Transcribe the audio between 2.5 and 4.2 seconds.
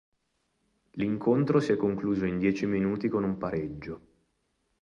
minuti con un pareggio.